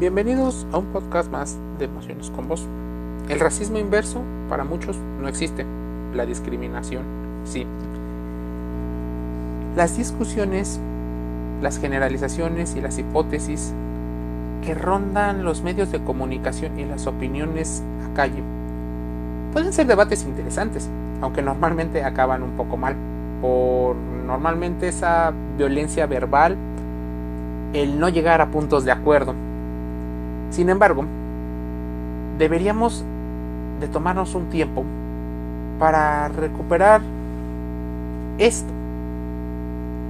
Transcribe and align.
Bienvenidos 0.00 0.66
a 0.72 0.78
un 0.78 0.86
podcast 0.86 1.30
más 1.30 1.58
de 1.78 1.84
Emociones 1.84 2.30
con 2.30 2.48
Vos. 2.48 2.66
El 3.28 3.38
racismo 3.38 3.76
inverso 3.76 4.22
para 4.48 4.64
muchos 4.64 4.96
no 4.96 5.28
existe, 5.28 5.66
la 6.14 6.24
discriminación 6.24 7.02
sí. 7.44 7.66
Las 9.76 9.98
discusiones, 9.98 10.80
las 11.60 11.78
generalizaciones 11.78 12.76
y 12.76 12.80
las 12.80 12.98
hipótesis 12.98 13.74
que 14.64 14.72
rondan 14.72 15.44
los 15.44 15.60
medios 15.60 15.92
de 15.92 16.02
comunicación 16.02 16.78
y 16.78 16.86
las 16.86 17.06
opiniones 17.06 17.82
a 18.02 18.14
calle 18.14 18.42
pueden 19.52 19.74
ser 19.74 19.86
debates 19.86 20.24
interesantes, 20.24 20.88
aunque 21.20 21.42
normalmente 21.42 22.04
acaban 22.04 22.42
un 22.42 22.52
poco 22.52 22.78
mal, 22.78 22.96
por 23.42 23.96
normalmente 23.96 24.88
esa 24.88 25.30
violencia 25.58 26.06
verbal, 26.06 26.56
el 27.74 28.00
no 28.00 28.08
llegar 28.08 28.40
a 28.40 28.50
puntos 28.50 28.86
de 28.86 28.92
acuerdo 28.92 29.49
sin 30.50 30.68
embargo, 30.68 31.04
deberíamos 32.38 33.04
de 33.80 33.88
tomarnos 33.88 34.34
un 34.34 34.46
tiempo 34.46 34.84
para 35.78 36.28
recuperar 36.28 37.00
esto. 38.38 38.72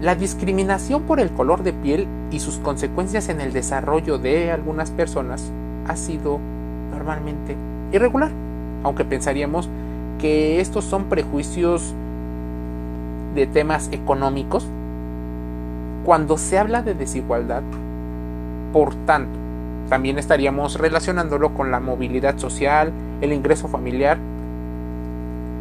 La 0.00 0.14
discriminación 0.14 1.02
por 1.02 1.20
el 1.20 1.30
color 1.30 1.62
de 1.62 1.72
piel 1.72 2.06
y 2.30 2.40
sus 2.40 2.58
consecuencias 2.58 3.28
en 3.28 3.40
el 3.40 3.52
desarrollo 3.52 4.18
de 4.18 4.50
algunas 4.50 4.90
personas 4.90 5.50
ha 5.86 5.96
sido 5.96 6.38
normalmente 6.90 7.56
irregular, 7.92 8.30
aunque 8.82 9.04
pensaríamos 9.04 9.68
que 10.18 10.60
estos 10.60 10.84
son 10.84 11.04
prejuicios 11.04 11.95
de 13.34 13.46
temas 13.46 13.88
económicos. 13.92 14.66
Cuando 16.04 16.38
se 16.38 16.59
habla 16.59 16.82
de 16.82 16.95
desigualdad, 16.95 17.62
por 18.72 18.95
tanto, 19.06 19.39
también 19.90 20.18
estaríamos 20.18 20.78
relacionándolo 20.78 21.52
con 21.52 21.72
la 21.72 21.80
movilidad 21.80 22.38
social, 22.38 22.92
el 23.20 23.32
ingreso 23.32 23.66
familiar 23.66 24.18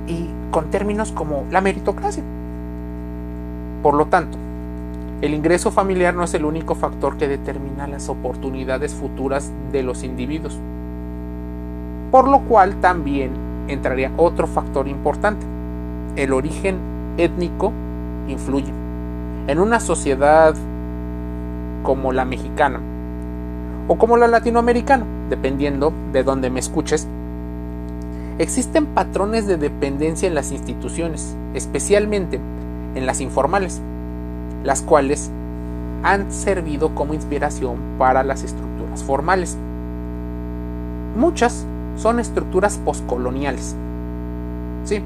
y 0.05 0.29
con 0.51 0.69
términos 0.69 1.11
como 1.11 1.45
la 1.49 1.61
meritocracia. 1.61 2.23
Por 3.81 3.95
lo 3.95 4.05
tanto, 4.05 4.37
el 5.21 5.33
ingreso 5.33 5.71
familiar 5.71 6.13
no 6.13 6.23
es 6.23 6.33
el 6.35 6.45
único 6.45 6.75
factor 6.75 7.17
que 7.17 7.27
determina 7.27 7.87
las 7.87 8.07
oportunidades 8.07 8.93
futuras 8.93 9.51
de 9.71 9.81
los 9.81 10.03
individuos. 10.03 10.59
Por 12.11 12.27
lo 12.27 12.41
cual 12.41 12.75
también 12.81 13.31
entraría 13.67 14.11
otro 14.15 14.45
factor 14.45 14.87
importante. 14.87 15.43
El 16.15 16.33
origen 16.33 16.77
étnico 17.17 17.73
influye. 18.27 18.71
En 19.47 19.59
una 19.59 19.79
sociedad 19.79 20.53
como 21.81 22.13
la 22.13 22.25
mexicana, 22.25 22.79
o 23.89 23.97
como 23.97 24.17
la 24.17 24.27
latinoamericana, 24.27 25.03
dependiendo 25.29 25.91
de 26.13 26.23
dónde 26.23 26.51
me 26.51 26.59
escuches. 26.59 27.07
Existen 28.37 28.85
patrones 28.85 29.47
de 29.47 29.57
dependencia 29.57 30.27
en 30.27 30.35
las 30.35 30.51
instituciones, 30.51 31.35
especialmente 31.55 32.39
en 32.93 33.05
las 33.07 33.19
informales, 33.19 33.81
las 34.63 34.83
cuales 34.83 35.31
han 36.03 36.31
servido 36.31 36.93
como 36.93 37.15
inspiración 37.15 37.77
para 37.97 38.23
las 38.23 38.43
estructuras 38.43 39.03
formales. 39.03 39.57
Muchas 41.17 41.65
son 41.97 42.19
estructuras 42.19 42.77
poscoloniales. 42.77 43.75
Sí, 44.83 45.01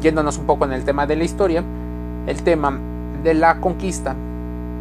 yéndonos 0.00 0.38
un 0.38 0.46
poco 0.46 0.66
en 0.66 0.72
el 0.72 0.84
tema 0.84 1.04
de 1.06 1.16
la 1.16 1.24
historia, 1.24 1.64
el 2.28 2.42
tema 2.44 2.78
de 3.24 3.34
la 3.34 3.60
conquista 3.60 4.14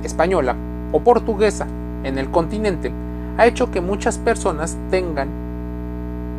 española 0.03 0.55
o 0.91 0.99
portuguesa 0.99 1.65
en 2.03 2.17
el 2.17 2.29
continente 2.29 2.91
ha 3.37 3.45
hecho 3.45 3.71
que 3.71 3.81
muchas 3.81 4.17
personas 4.17 4.77
tengan 4.89 5.29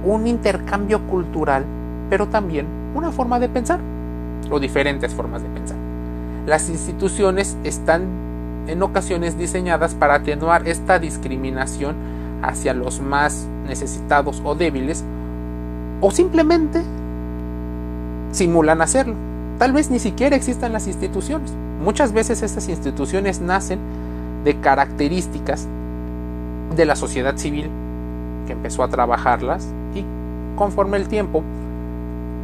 un 0.05 0.27
intercambio 0.27 1.01
cultural, 1.07 1.65
pero 2.11 2.29
también 2.29 2.67
una 2.95 3.13
forma 3.13 3.39
de 3.39 3.49
pensar 3.49 3.81
o 4.51 4.61
diferentes 4.61 5.15
formas 5.15 5.43
de 5.43 5.49
pensar. 5.49 5.77
Las 6.47 6.69
instituciones 6.69 7.57
están 7.65 8.03
en 8.67 8.83
ocasiones 8.83 9.39
diseñadas 9.39 9.95
para 9.95 10.17
atenuar 10.17 10.69
esta 10.69 10.99
discriminación 10.99 11.95
hacia 12.43 12.75
los 12.75 13.01
más 13.01 13.47
necesitados 13.67 14.43
o 14.45 14.55
débiles 14.55 15.05
o 16.01 16.11
simplemente 16.11 16.83
simulan 18.33 18.81
hacerlo. 18.83 19.15
Tal 19.59 19.73
vez 19.73 19.91
ni 19.91 19.99
siquiera 19.99 20.35
existan 20.35 20.73
las 20.73 20.89
instituciones. 20.89 21.53
Muchas 21.83 22.13
veces 22.13 22.43
estas 22.43 22.69
instituciones 22.69 23.41
nacen 23.41 23.79
de 24.45 24.59
características 24.61 25.69
de 26.75 26.85
la 26.85 26.97
sociedad 26.97 27.37
civil 27.37 27.71
que 28.47 28.53
empezó 28.53 28.83
a 28.83 28.89
trabajarlas 28.89 29.69
y 29.95 30.05
conforme 30.57 30.97
el 30.97 31.09
tiempo 31.09 31.43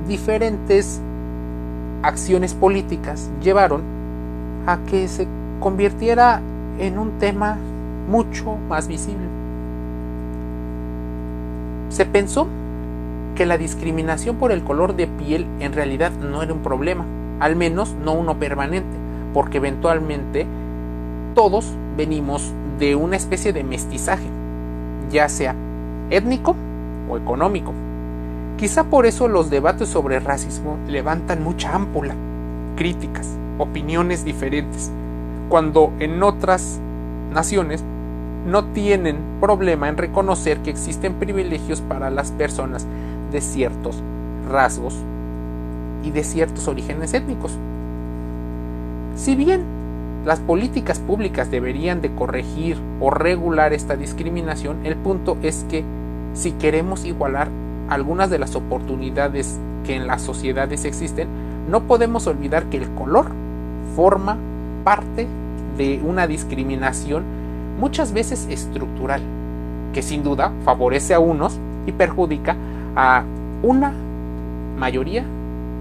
diferentes 0.07 1.01
acciones 2.03 2.55
políticas 2.55 3.31
llevaron 3.43 3.83
a 4.67 4.79
que 4.87 5.09
se 5.09 5.27
convirtiera 5.61 6.41
en 6.79 6.99
un 6.99 7.19
tema 7.19 7.57
mucho 8.09 8.57
más 8.69 8.87
visible. 8.87 9.27
Se 11.89 12.05
pensó 12.05 12.47
que 13.35 13.47
la 13.47 13.59
discriminación 13.59 14.37
por 14.37 14.53
el 14.53 14.63
color 14.63 14.95
de 14.97 15.07
piel 15.07 15.47
en 15.61 15.73
realidad 15.73 16.13
no 16.13 16.43
era 16.43 16.53
un 16.53 16.61
problema, 16.61 17.05
al 17.41 17.57
menos 17.57 17.95
no 18.05 18.13
uno 18.13 18.39
permanente, 18.39 18.97
porque 19.33 19.59
eventualmente 19.59 20.47
todos 21.39 21.73
venimos 21.97 22.53
de 22.81 22.97
una 22.97 23.15
especie 23.15 23.53
de 23.53 23.63
mestizaje, 23.63 24.27
ya 25.09 25.29
sea 25.29 25.55
étnico 26.11 26.57
o 27.09 27.17
económico. 27.17 27.73
Quizá 28.57 28.83
por 28.83 29.07
eso 29.07 29.29
los 29.29 29.49
debates 29.49 29.89
sobre 29.89 30.19
racismo 30.19 30.77
levantan 30.89 31.45
mucha 31.45 31.77
ámpula, 31.77 32.17
críticas, 32.75 33.29
opiniones 33.57 34.25
diferentes, 34.25 34.91
cuando 35.49 35.93
en 36.01 36.21
otras 36.25 36.81
naciones 37.33 37.85
no 38.45 38.65
tienen 38.73 39.19
problema 39.41 39.89
en 39.89 39.97
reconocer 39.97 40.59
que 40.59 40.71
existen 40.71 41.21
privilegios 41.21 41.83
para 41.83 42.11
las 42.11 42.33
personas 42.33 42.85
de 43.31 43.41
ciertos 43.41 44.03
rasgos 44.51 44.97
y 46.03 46.11
de 46.11 46.25
ciertos 46.25 46.67
orígenes 46.67 47.15
étnicos. 47.15 47.57
Si 49.15 49.37
bien 49.37 49.78
las 50.29 50.41
políticas 50.41 50.99
públicas 50.99 51.51
deberían 51.51 52.03
de 52.03 52.15
corregir 52.15 52.77
o 53.01 53.09
regular 53.09 53.73
esta 53.73 53.97
discriminación. 53.97 54.85
El 54.85 54.95
punto 54.95 55.39
es 55.43 55.65
que 55.71 55.83
si 56.35 56.53
queremos 56.53 57.07
igualar 57.07 57.49
algunas 57.89 58.29
de 58.29 58.39
las 58.39 58.55
oportunidades 58.55 59.59
que 59.87 59.97
en 59.97 60.07
las 60.07 60.21
sociedades 60.21 60.85
existen, 60.85 61.29
no 61.71 61.85
podemos 61.85 62.27
olvidar 62.27 62.65
que 62.65 62.77
el 62.77 62.91
color 62.91 63.31
forma 63.97 64.37
parte 64.85 65.27
de 65.79 65.99
una 66.05 66.27
discriminación 66.27 67.25
muchas 67.81 68.13
veces 68.13 68.47
estructural, 68.51 69.23
que 69.95 70.03
sin 70.03 70.23
duda 70.23 70.53
favorece 70.63 71.15
a 71.15 71.21
unos 71.21 71.59
y 71.87 71.93
perjudica 71.93 72.55
a 72.95 73.25
una 73.63 73.95
mayoría 74.77 75.25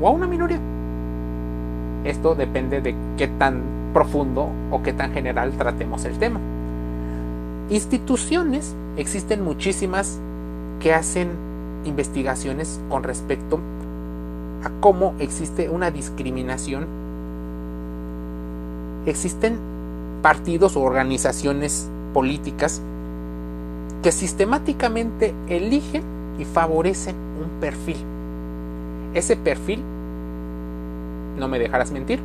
o 0.01 0.07
a 0.07 0.11
una 0.11 0.25
minoría. 0.25 0.59
Esto 2.05 2.33
depende 2.33 2.79
de 2.79 2.95
qué 3.17 3.27
tan 3.27 3.76
profundo 3.97 4.51
o 4.69 4.83
qué 4.83 4.93
tan 4.93 5.11
general 5.11 5.53
tratemos 5.57 6.05
el 6.05 6.19
tema. 6.19 6.39
Instituciones, 7.71 8.75
existen 8.95 9.43
muchísimas 9.43 10.19
que 10.79 10.93
hacen 10.93 11.29
investigaciones 11.83 12.79
con 12.89 13.01
respecto 13.01 13.59
a 14.63 14.69
cómo 14.81 15.15
existe 15.17 15.67
una 15.67 15.89
discriminación. 15.89 16.85
Existen 19.07 19.57
partidos 20.21 20.77
o 20.77 20.81
organizaciones 20.81 21.89
políticas 22.13 22.83
que 24.03 24.11
sistemáticamente 24.11 25.33
eligen 25.47 26.03
y 26.37 26.45
favorecen 26.45 27.15
un 27.15 27.59
perfil. 27.59 27.97
Ese 29.15 29.35
perfil, 29.35 29.81
no 31.39 31.47
me 31.47 31.57
dejarás 31.57 31.91
mentir, 31.91 32.21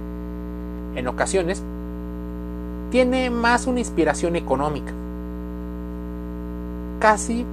en 0.95 1.09
ocasiones, 1.09 1.63
tiene 2.91 3.31
más 3.31 3.67
una 3.67 3.81
inspiración 3.81 4.37
económica. 4.37 4.93
Casi 7.01 7.45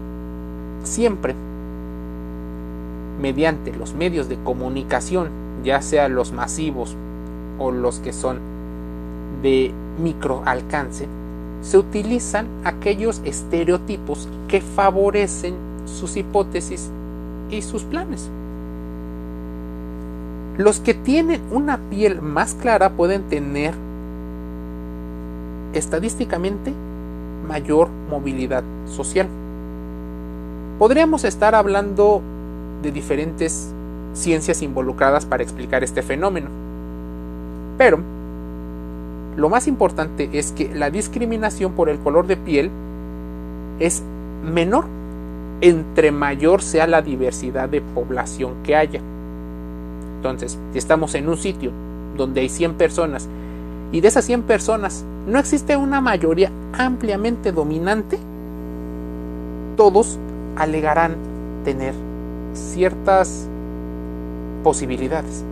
siempre, 0.84 1.36
mediante 3.20 3.74
los 3.74 3.94
medios 3.94 4.30
de 4.30 4.38
comunicación, 4.44 5.30
ya 5.64 5.82
sea 5.82 6.10
los 6.10 6.32
masivos 6.32 6.96
o 7.58 7.72
los 7.72 8.00
que 8.00 8.14
son 8.14 8.40
de 9.42 9.74
micro 10.02 10.42
alcance, 10.46 11.08
se 11.62 11.78
utilizan 11.78 12.48
aquellos 12.64 13.22
estereotipos 13.26 14.28
que 14.48 14.62
favorecen 14.62 15.56
sus 15.86 16.16
hipótesis 16.16 16.90
y 17.50 17.62
sus 17.62 17.84
planes. 17.84 18.30
Los 20.60 20.82
que 20.82 20.94
tienen 20.94 21.42
una 21.52 21.78
piel 21.90 22.22
más 22.22 22.54
clara 22.54 22.90
pueden 22.90 23.24
tener 23.30 23.74
estadísticamente 25.72 26.74
mayor 27.48 27.88
movilidad 28.10 28.66
social. 28.86 29.30
Podríamos 30.78 31.24
estar 31.24 31.56
hablando 31.56 32.22
de 32.82 32.92
diferentes 32.92 33.74
ciencias 34.12 34.62
involucradas 34.62 35.26
para 35.26 35.44
explicar 35.44 35.86
este 35.86 36.02
fenómeno. 36.02 36.50
Pero 37.78 38.00
lo 39.38 39.48
más 39.48 39.66
importante 39.66 40.30
es 40.34 40.52
que 40.52 40.76
la 40.76 40.90
discriminación 40.90 41.72
por 41.72 41.88
el 41.88 42.00
color 42.00 42.28
de 42.28 42.36
piel 42.36 42.70
es 43.80 44.04
menor 44.44 44.88
entre 45.62 46.12
mayor 46.12 46.62
sea 46.62 46.86
la 46.86 47.02
diversidad 47.02 47.70
de 47.70 47.80
población 47.80 48.56
que 48.66 48.76
haya. 48.76 49.02
Entonces, 50.20 50.60
si 50.74 50.78
estamos 50.78 51.16
en 51.16 51.30
un 51.30 51.38
sitio 51.38 51.72
donde 52.18 52.42
hay 52.42 52.50
100 52.50 52.74
personas 52.74 53.30
y 53.94 54.02
de 54.02 54.10
esas 54.10 54.26
100 54.26 54.44
personas 54.44 55.06
no 55.26 55.40
existe 55.40 55.78
una 55.78 56.02
mayoría 56.02 56.52
ampliamente 56.74 57.54
dominante, 57.54 58.20
todos 59.78 60.20
alegarán 60.58 61.16
tener 61.64 61.94
ciertas 62.52 63.48
posibilidades. 64.62 65.46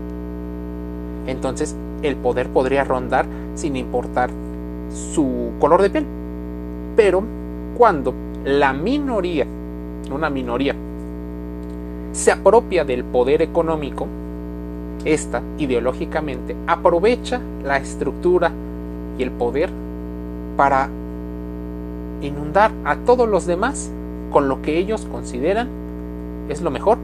Entonces, 1.28 1.74
el 2.02 2.18
poder 2.18 2.50
podría 2.50 2.84
rondar 2.84 3.26
sin 3.56 3.78
importar 3.78 4.32
su 4.92 5.54
color 5.62 5.82
de 5.82 5.90
piel. 5.92 6.06
Pero 6.98 7.24
cuando 7.78 8.14
la 8.44 8.74
minoría, 8.74 9.48
una 10.12 10.30
minoría, 10.30 10.76
se 12.12 12.34
apropia 12.34 12.84
del 12.84 13.06
poder 13.06 13.42
económico, 13.42 14.08
esta 15.06 15.42
ideológicamente 15.58 16.56
aprovecha 16.68 17.40
la 17.64 17.78
estructura 17.78 18.52
y 19.18 19.24
el 19.24 19.32
poder 19.32 19.70
para 20.56 20.90
inundar 22.22 22.72
a 22.84 22.96
todos 22.96 23.28
los 23.30 23.46
demás 23.46 23.92
con 24.32 24.50
lo 24.50 24.62
que 24.62 24.78
ellos 24.78 25.08
consideran 25.12 25.70
es 26.50 26.62
lo 26.62 26.72
mejor, 26.72 26.98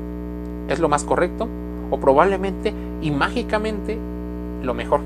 es 0.67 0.79
lo 0.79 0.89
más 0.89 1.03
correcto 1.03 1.47
o 1.91 1.99
probablemente 1.99 2.73
y 3.01 3.11
mágicamente 3.11 3.97
lo 4.63 4.73
mejor. 4.73 5.01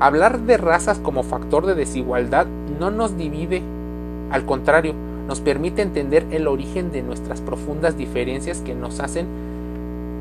Hablar 0.00 0.40
de 0.40 0.56
razas 0.56 0.98
como 0.98 1.22
factor 1.22 1.66
de 1.66 1.74
desigualdad 1.74 2.46
no 2.78 2.90
nos 2.90 3.16
divide, 3.16 3.62
al 4.30 4.44
contrario, 4.44 4.94
nos 5.26 5.40
permite 5.40 5.82
entender 5.82 6.26
el 6.30 6.48
origen 6.48 6.90
de 6.90 7.02
nuestras 7.02 7.40
profundas 7.40 7.96
diferencias 7.96 8.60
que 8.60 8.74
nos 8.74 9.00
hacen 9.00 9.26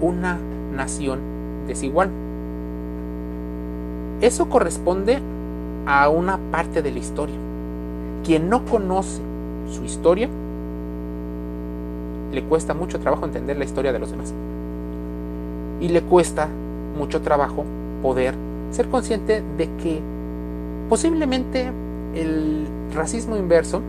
una 0.01 0.37
nación 0.75 1.36
desigual. 1.67 2.09
Eso 4.21 4.49
corresponde 4.49 5.19
a 5.85 6.09
una 6.09 6.37
parte 6.51 6.81
de 6.81 6.91
la 6.91 6.99
historia. 6.99 7.35
Quien 8.23 8.49
no 8.49 8.65
conoce 8.65 9.21
su 9.69 9.83
historia, 9.83 10.27
le 12.31 12.43
cuesta 12.43 12.73
mucho 12.73 12.99
trabajo 12.99 13.25
entender 13.25 13.57
la 13.57 13.65
historia 13.65 13.93
de 13.93 13.99
los 13.99 14.11
demás. 14.11 14.33
Y 15.79 15.89
le 15.89 16.01
cuesta 16.01 16.47
mucho 16.97 17.21
trabajo 17.21 17.63
poder 18.01 18.33
ser 18.71 18.89
consciente 18.89 19.43
de 19.57 19.69
que 19.81 20.01
posiblemente 20.89 21.71
el 22.15 22.65
racismo 22.93 23.37
inverso 23.37 23.81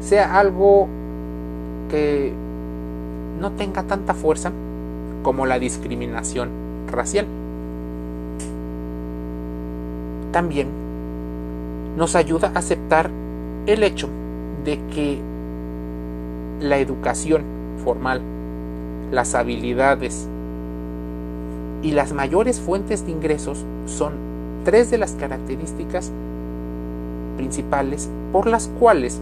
sea 0.00 0.38
algo 0.38 0.88
que 1.90 2.32
no 3.38 3.52
tenga 3.52 3.82
tanta 3.82 4.14
fuerza 4.14 4.52
como 5.22 5.46
la 5.46 5.58
discriminación 5.58 6.50
racial. 6.90 7.26
También 10.32 10.68
nos 11.96 12.14
ayuda 12.14 12.52
a 12.54 12.58
aceptar 12.58 13.10
el 13.66 13.82
hecho 13.82 14.08
de 14.64 14.78
que 14.94 15.18
la 16.60 16.78
educación 16.78 17.42
formal, 17.82 18.20
las 19.10 19.34
habilidades 19.34 20.28
y 21.82 21.92
las 21.92 22.12
mayores 22.12 22.60
fuentes 22.60 23.04
de 23.04 23.12
ingresos 23.12 23.64
son 23.86 24.12
tres 24.64 24.90
de 24.90 24.98
las 24.98 25.12
características 25.12 26.12
principales 27.36 28.08
por 28.32 28.46
las 28.46 28.68
cuales 28.78 29.18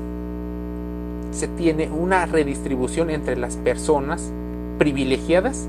se 1.30 1.46
tiene 1.46 1.88
una 1.88 2.26
redistribución 2.26 3.10
entre 3.10 3.36
las 3.36 3.56
personas 3.56 4.32
privilegiadas 4.78 5.68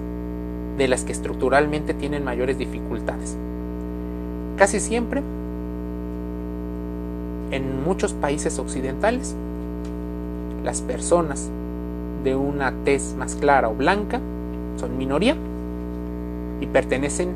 de 0.80 0.88
las 0.88 1.04
que 1.04 1.12
estructuralmente 1.12 1.94
tienen 1.94 2.24
mayores 2.24 2.58
dificultades. 2.58 3.38
Casi 4.58 4.80
siempre, 4.80 5.22
en 7.52 7.84
muchos 7.84 8.14
países 8.14 8.58
occidentales, 8.60 9.36
las 10.64 10.82
personas 10.82 11.50
de 12.24 12.36
una 12.36 12.74
tez 12.86 13.14
más 13.18 13.36
clara 13.36 13.70
o 13.70 13.76
blanca 13.76 14.20
son 14.78 14.98
minoría 14.98 15.36
y 16.62 16.68
pertenecen 16.68 17.30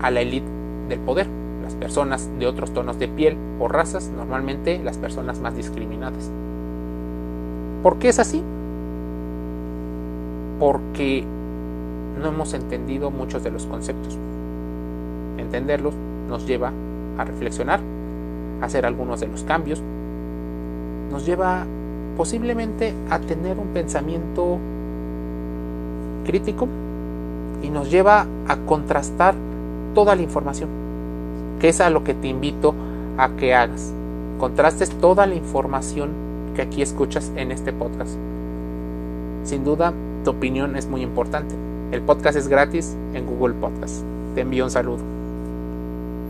a 0.00 0.10
la 0.10 0.22
élite 0.22 0.48
del 0.88 0.98
poder. 1.00 1.26
Las 1.62 1.74
personas 1.74 2.30
de 2.38 2.46
otros 2.46 2.72
tonos 2.72 2.98
de 2.98 3.08
piel 3.08 3.36
o 3.60 3.68
razas, 3.68 4.10
normalmente 4.16 4.80
las 4.82 4.96
personas 4.96 5.40
más 5.40 5.54
discriminadas. 5.54 6.30
¿Por 7.82 7.98
qué 7.98 8.08
es 8.08 8.18
así? 8.18 8.42
Porque 10.58 11.24
no 12.20 12.28
hemos 12.28 12.54
entendido 12.54 13.10
muchos 13.10 13.42
de 13.44 13.50
los 13.50 13.66
conceptos. 13.66 14.18
Entenderlos 15.38 15.94
nos 16.28 16.46
lleva 16.46 16.72
a 17.18 17.24
reflexionar, 17.24 17.80
a 18.60 18.66
hacer 18.66 18.86
algunos 18.86 19.20
de 19.20 19.28
los 19.28 19.44
cambios, 19.44 19.82
nos 21.10 21.26
lleva 21.26 21.64
posiblemente 22.16 22.94
a 23.10 23.18
tener 23.18 23.58
un 23.58 23.68
pensamiento 23.68 24.58
crítico 26.24 26.66
y 27.62 27.70
nos 27.70 27.90
lleva 27.90 28.26
a 28.48 28.56
contrastar 28.66 29.34
toda 29.94 30.16
la 30.16 30.22
información, 30.22 30.68
que 31.60 31.68
es 31.68 31.80
a 31.80 31.90
lo 31.90 32.04
que 32.04 32.14
te 32.14 32.28
invito 32.28 32.74
a 33.18 33.30
que 33.30 33.54
hagas. 33.54 33.92
Contrastes 34.38 34.90
toda 34.90 35.26
la 35.26 35.34
información 35.34 36.10
que 36.54 36.62
aquí 36.62 36.82
escuchas 36.82 37.32
en 37.36 37.52
este 37.52 37.72
podcast. 37.72 38.16
Sin 39.44 39.64
duda, 39.64 39.92
tu 40.24 40.30
opinión 40.30 40.76
es 40.76 40.86
muy 40.86 41.02
importante. 41.02 41.54
El 41.92 42.02
podcast 42.02 42.36
es 42.36 42.48
gratis 42.48 42.96
en 43.14 43.26
Google 43.26 43.54
Podcast. 43.54 44.04
Te 44.34 44.40
envío 44.40 44.64
un 44.64 44.70
saludo. 44.70 45.15